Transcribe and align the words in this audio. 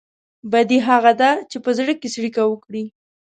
بدي 0.51 0.77
هغه 0.89 1.11
ده 1.21 1.31
چې 1.49 1.57
په 1.63 1.69
زړه 1.77 1.93
کې 1.99 2.07
څړيکه 2.15 2.43
وکړي. 2.47 2.83